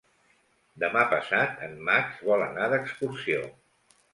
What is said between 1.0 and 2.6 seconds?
passat en Max vol